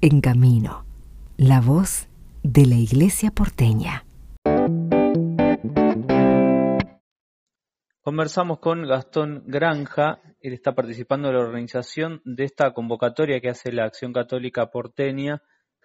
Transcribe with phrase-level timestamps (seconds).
[0.00, 0.84] en camino.
[1.36, 2.08] La voz
[2.42, 4.04] de la Iglesia porteña.
[8.00, 13.72] Conversamos con Gastón Granja, él está participando en la organización de esta convocatoria que hace
[13.72, 15.42] la Acción Católica Porteña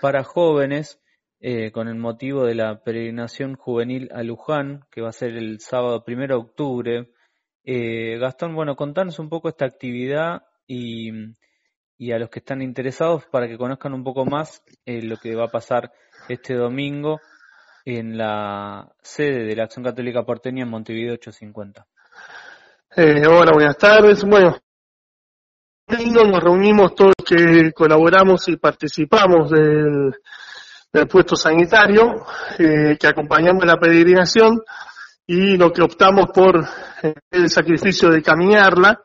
[0.00, 1.00] para jóvenes
[1.40, 5.60] eh, con el motivo de la peregrinación juvenil a Luján, que va a ser el
[5.60, 7.10] sábado primero de octubre.
[7.64, 11.10] Eh, Gastón, bueno, contanos un poco esta actividad y,
[11.98, 15.44] a los que están interesados para que conozcan un poco más eh, lo que va
[15.44, 15.92] a pasar
[16.28, 17.20] este domingo
[17.84, 21.86] en la sede de la Acción Católica Porteña en Montevideo 850.
[23.28, 24.24] hola, buenas tardes.
[24.24, 24.58] Bueno,
[25.88, 30.14] nos reunimos todos que colaboramos y participamos del,
[31.08, 32.24] puesto sanitario,
[32.58, 34.62] eh, que acompañamos la peregrinación
[35.26, 36.64] y lo que optamos por
[37.02, 39.00] eh, el sacrificio de caminarla,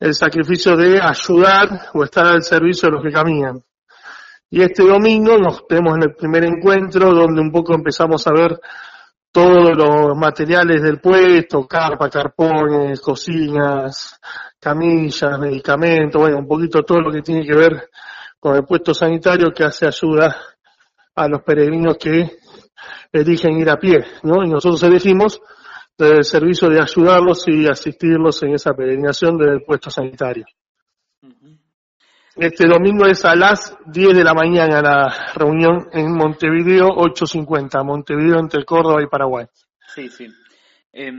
[0.00, 3.62] el sacrificio de ayudar o estar al servicio de los que caminan.
[4.50, 8.58] Y este domingo nos tenemos en el primer encuentro donde un poco empezamos a ver
[9.32, 14.20] todos los materiales del puesto, carpa, carpones, cocinas,
[14.60, 17.90] camillas, medicamentos, bueno, un poquito todo lo que tiene que ver
[18.38, 20.36] con el puesto sanitario que hace ayuda
[21.16, 22.38] a los peregrinos que
[23.10, 24.44] eligen ir a pie, ¿no?
[24.44, 25.40] Y nosotros elegimos
[25.98, 30.44] el servicio de ayudarlos y asistirlos en esa peregrinación del puesto sanitario.
[32.36, 38.40] Este domingo es a las 10 de la mañana la reunión en Montevideo 850, Montevideo
[38.40, 39.46] entre Córdoba y Paraguay.
[39.94, 40.26] Sí, sí.
[40.92, 41.12] Eh,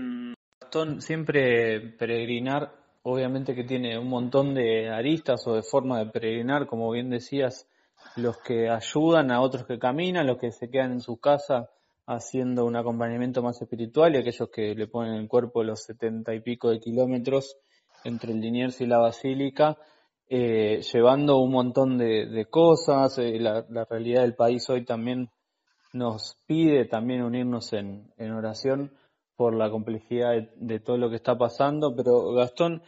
[0.99, 2.73] siempre peregrinar
[3.07, 7.67] obviamente que tiene un montón de aristas o de formas de peregrinar, como bien decías,
[8.15, 11.69] los que ayudan a otros que caminan, los que se quedan en su casa
[12.07, 16.41] haciendo un acompañamiento más espiritual y aquellos que le ponen el cuerpo los setenta y
[16.41, 17.57] pico de kilómetros
[18.03, 19.77] entre el Liniers y la Basílica,
[20.27, 23.17] eh, llevando un montón de, cosas.
[23.17, 25.29] Eh, la, realidad del país hoy también
[25.93, 28.91] nos pide también unirnos en oración
[29.35, 32.81] por la complejidad de, todo lo que está pasando, pero Gastón,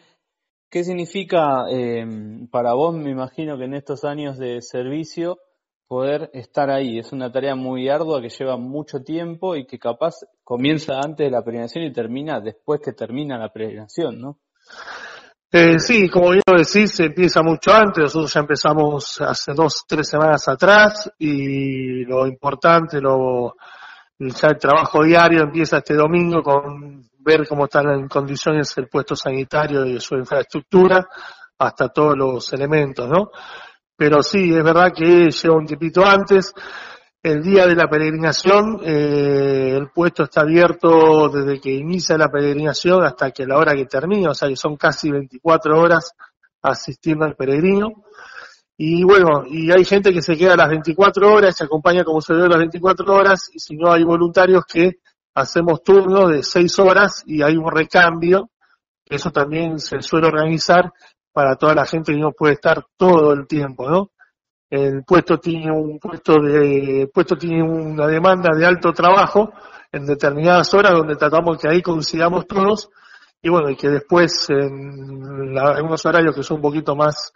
[0.70, 2.06] ¿qué significa eh,
[2.52, 5.40] para vos, me imagino que en estos años de servicio,
[5.88, 7.00] poder estar ahí?
[7.00, 11.32] Es una tarea muy ardua que lleva mucho tiempo y que capaz comienza antes de
[11.32, 14.40] la peregrinación y termina después que termina la peregrinación, ¿no?
[15.50, 20.10] Eh, sí, como bien lo decís, empieza mucho antes, nosotros ya empezamos hace dos, tres
[20.10, 23.56] semanas atrás y lo importante, lo,
[24.20, 29.16] ya el trabajo diario empieza este domingo con ver cómo están en condiciones el puesto
[29.16, 31.08] sanitario y su infraestructura,
[31.60, 33.32] hasta todos los elementos, ¿no?
[33.98, 36.54] Pero sí, es verdad que lleva un tipito antes.
[37.24, 43.04] El día de la peregrinación, eh, el puesto está abierto desde que inicia la peregrinación
[43.04, 46.14] hasta que la hora que termina, o sea que son casi 24 horas
[46.62, 48.06] asistiendo al peregrino.
[48.78, 52.22] Y bueno, y hay gente que se queda a las 24 horas, se acompaña como
[52.22, 55.00] se ve las 24 horas, y si no hay voluntarios que
[55.34, 58.52] hacemos turnos de 6 horas y hay un recambio,
[59.06, 60.94] eso también se suele organizar
[61.38, 64.10] para toda la gente que no puede estar todo el tiempo, ¿no?
[64.72, 69.54] El puesto tiene un puesto de, puesto tiene una demanda de alto trabajo
[69.92, 72.90] en determinadas horas donde tratamos que ahí coincidamos todos
[73.40, 77.32] y bueno, y que después en, algunos horarios que son un poquito más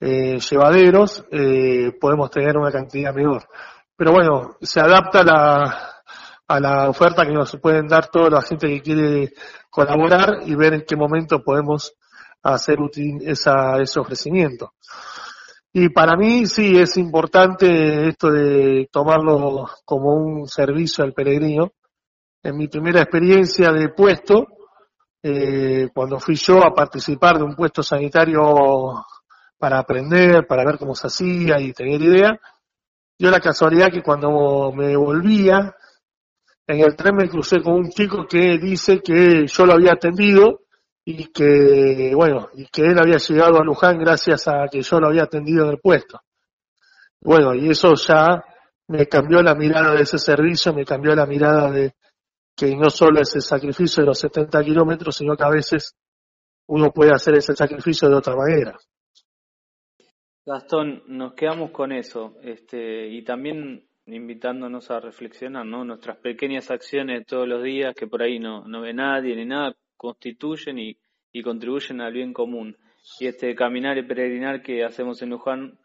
[0.00, 3.44] eh, llevaderos, eh, podemos tener una cantidad menor.
[3.96, 5.92] Pero bueno, se adapta a la,
[6.48, 9.32] a la oferta que nos pueden dar toda la gente que quiere
[9.70, 11.94] colaborar y ver en qué momento podemos
[12.54, 12.78] hacer
[13.22, 14.72] esa, ese ofrecimiento.
[15.72, 21.72] Y para mí sí es importante esto de tomarlo como un servicio al peregrino.
[22.42, 24.46] En mi primera experiencia de puesto,
[25.22, 29.04] eh, cuando fui yo a participar de un puesto sanitario
[29.58, 32.40] para aprender, para ver cómo se hacía y tener idea.
[33.18, 35.74] Yo la casualidad que cuando me volvía,
[36.66, 40.60] en el tren me crucé con un chico que dice que yo lo había atendido
[41.08, 45.06] y que, bueno, y que él había llegado a Luján gracias a que yo lo
[45.06, 46.20] había atendido en el puesto.
[47.20, 48.44] Bueno, y eso ya
[48.88, 51.94] me cambió la mirada de ese servicio, me cambió la mirada de
[52.56, 55.96] que no solo es el sacrificio de los 70 kilómetros, sino que a veces
[56.66, 58.76] uno puede hacer ese sacrificio de otra manera.
[60.44, 65.84] Gastón, nos quedamos con eso, este, y también invitándonos a reflexionar, ¿no?
[65.84, 69.72] Nuestras pequeñas acciones todos los días, que por ahí no, no ve nadie ni nada,
[69.96, 70.96] constituyen y,
[71.38, 72.78] y contribuyen al bien común.
[73.20, 75.78] Y este caminar y peregrinar que hacemos en Luján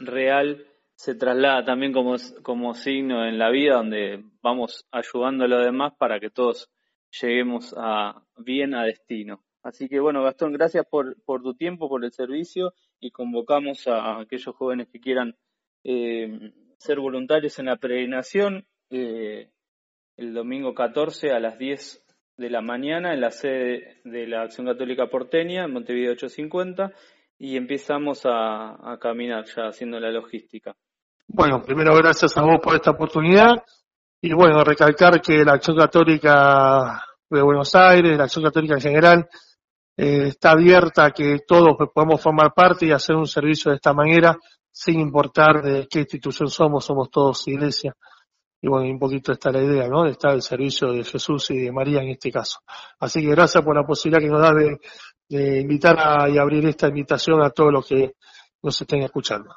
[0.00, 0.66] real
[0.96, 5.94] se traslada también como, como signo en la vida, donde vamos ayudando a los demás
[5.98, 6.68] para que todos
[7.22, 9.42] lleguemos a bien a destino.
[9.62, 14.20] Así que bueno, Gastón, gracias por, por tu tiempo, por el servicio y convocamos a
[14.20, 15.36] aquellos jóvenes que quieran
[15.84, 19.50] eh, ser voluntarios en la peregrinación eh,
[20.18, 22.04] el domingo 14 a las 10
[22.38, 26.92] de la mañana en la sede de la Acción Católica Porteña, en Montevideo 850,
[27.36, 30.74] y empezamos a, caminar ya haciendo la logística.
[31.26, 33.62] Bueno, primero gracias a vos por esta oportunidad
[34.20, 39.28] y bueno, recalcar que la Acción Católica de Buenos Aires, la Acción Católica en general,
[39.96, 43.92] eh, está abierta a que todos podamos formar parte y hacer un servicio de esta
[43.92, 44.36] manera,
[44.70, 47.94] sin importar de qué institución somos, somos todos iglesia.
[48.60, 50.06] Y bueno, un poquito está la idea, ¿no?
[50.06, 52.58] Está el servicio de Jesús y de María en este caso.
[52.98, 54.78] Así que gracias por la posibilidad que nos da de,
[55.28, 58.14] de invitar a, y abrir esta invitación a todos los que
[58.62, 59.54] nos estén escuchando.